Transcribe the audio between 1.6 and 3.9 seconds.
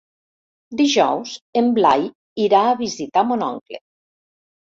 en Blai irà a visitar mon oncle.